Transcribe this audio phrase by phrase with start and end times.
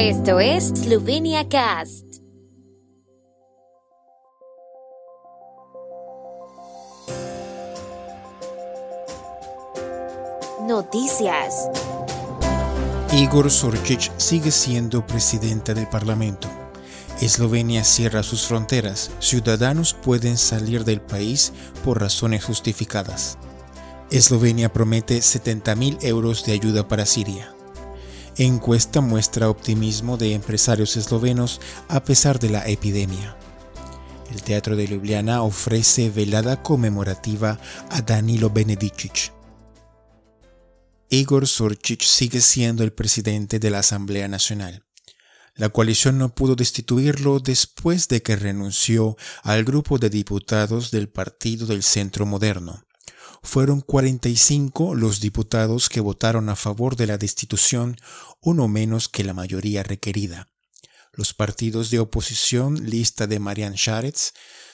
[0.00, 2.04] Esto es Slovenia Cast.
[10.68, 11.68] Noticias.
[13.12, 16.46] Igor Sorčić sigue siendo presidente del Parlamento.
[17.20, 19.10] Eslovenia cierra sus fronteras.
[19.18, 21.52] Ciudadanos pueden salir del país
[21.84, 23.36] por razones justificadas.
[24.12, 27.57] Eslovenia promete 70.000 euros de ayuda para Siria.
[28.40, 33.36] Encuesta muestra optimismo de empresarios eslovenos a pesar de la epidemia.
[34.30, 37.58] El Teatro de Ljubljana ofrece velada conmemorativa
[37.90, 39.32] a Danilo Benedicic.
[41.10, 44.84] Igor Sorčić sigue siendo el presidente de la Asamblea Nacional.
[45.56, 51.66] La coalición no pudo destituirlo después de que renunció al grupo de diputados del Partido
[51.66, 52.84] del Centro Moderno.
[53.42, 57.96] Fueron 45 los diputados que votaron a favor de la destitución,
[58.40, 60.48] uno menos que la mayoría requerida.
[61.12, 64.32] Los partidos de oposición, lista de Marian Sharetz,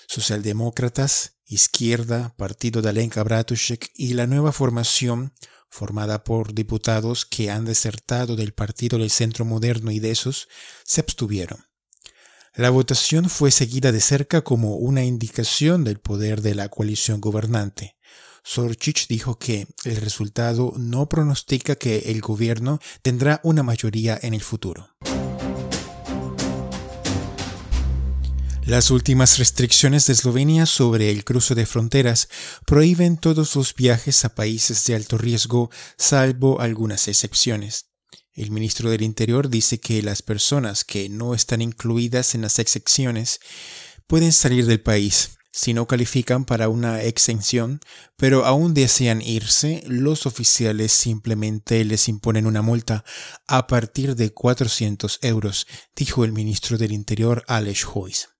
[0.09, 5.35] Socialdemócratas, Izquierda, Partido de Alenka Bratušek y la nueva formación,
[5.69, 10.49] formada por diputados que han desertado del Partido del Centro Moderno y de esos,
[10.85, 11.67] se abstuvieron.
[12.55, 17.97] La votación fue seguida de cerca como una indicación del poder de la coalición gobernante.
[18.45, 24.43] Sorchich dijo que el resultado no pronostica que el gobierno tendrá una mayoría en el
[24.43, 24.91] futuro.
[28.67, 32.29] Las últimas restricciones de Eslovenia sobre el cruce de fronteras
[32.67, 37.87] prohíben todos los viajes a países de alto riesgo, salvo algunas excepciones.
[38.33, 43.41] El ministro del Interior dice que las personas que no están incluidas en las excepciones
[44.07, 47.79] pueden salir del país si no califican para una exención,
[48.17, 53.05] pero aún desean irse, los oficiales simplemente les imponen una multa
[53.47, 58.31] a partir de 400 euros, dijo el ministro del Interior Alex Hoyes.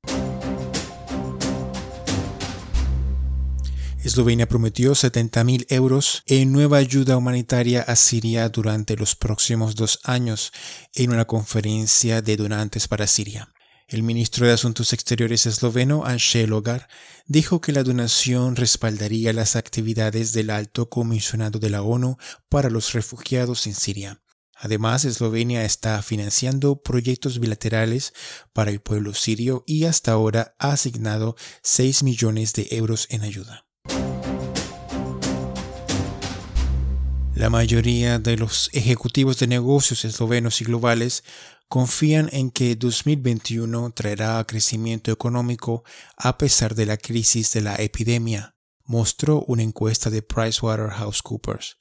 [4.03, 10.53] Eslovenia prometió 70.000 euros en nueva ayuda humanitaria a Siria durante los próximos dos años
[10.93, 13.54] en una conferencia de donantes para Siria.
[13.87, 16.89] El ministro de Asuntos Exteriores esloveno, Ansel Logar,
[17.27, 22.17] dijo que la donación respaldaría las actividades del alto comisionado de la ONU
[22.49, 24.23] para los refugiados en Siria.
[24.57, 28.15] Además, Eslovenia está financiando proyectos bilaterales
[28.55, 33.67] para el pueblo sirio y hasta ahora ha asignado 6 millones de euros en ayuda.
[37.35, 41.25] La mayoría de los ejecutivos de negocios eslovenos y globales
[41.69, 45.85] confían en que 2021 traerá crecimiento económico
[46.17, 51.79] a pesar de la crisis de la epidemia, mostró una encuesta de PricewaterhouseCoopers.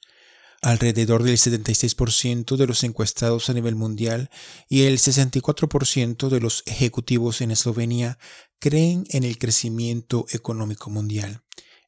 [0.62, 4.30] Alrededor del 76% de los encuestados a nivel mundial
[4.66, 8.18] y el 64% de los ejecutivos en Eslovenia
[8.58, 11.43] creen en el crecimiento económico mundial.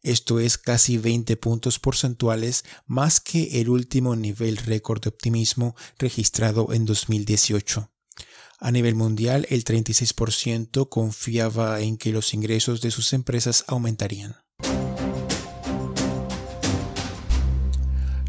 [0.07, 6.73] Esto es casi 20 puntos porcentuales más que el último nivel récord de optimismo registrado
[6.73, 7.91] en 2018.
[8.61, 14.37] A nivel mundial, el 36% confiaba en que los ingresos de sus empresas aumentarían.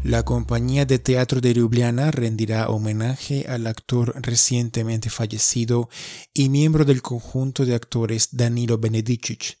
[0.02, 5.88] La compañía de teatro de Ljubljana rendirá homenaje al actor recientemente fallecido
[6.34, 9.58] y miembro del conjunto de actores Danilo Benedicic,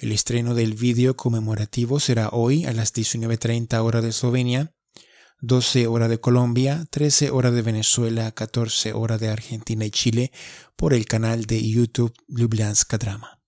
[0.00, 4.72] el estreno del vídeo conmemorativo será hoy a las 19.30 horas de Eslovenia,
[5.40, 10.32] 12 horas de Colombia, 13 horas de Venezuela, 14 horas de Argentina y Chile
[10.76, 13.40] por el canal de YouTube Ljubljanska Drama.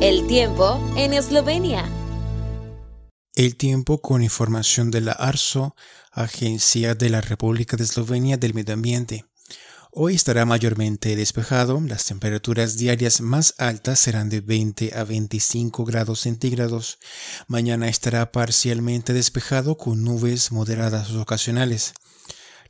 [0.00, 1.88] El tiempo en Eslovenia.
[3.34, 5.74] El tiempo con información de la ARSO,
[6.12, 9.24] Agencia de la República de Eslovenia del Medio Ambiente.
[9.96, 16.18] Hoy estará mayormente despejado, las temperaturas diarias más altas serán de 20 a 25 grados
[16.22, 16.98] centígrados.
[17.46, 21.94] Mañana estará parcialmente despejado con nubes moderadas ocasionales.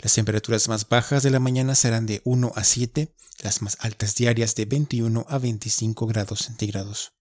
[0.00, 4.14] Las temperaturas más bajas de la mañana serán de 1 a 7, las más altas
[4.16, 7.14] diarias de 21 a 25 grados centígrados.